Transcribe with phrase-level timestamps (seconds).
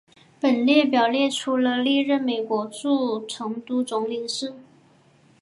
[0.39, 4.55] 本列表列出了历任美国驻成都总领事。